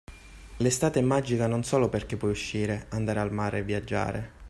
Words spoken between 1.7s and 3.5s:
perché puoi uscire, andare al